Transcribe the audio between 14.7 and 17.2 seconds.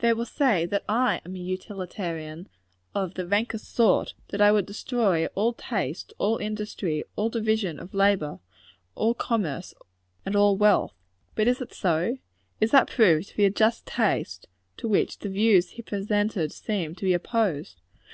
to which the views here presented seem to be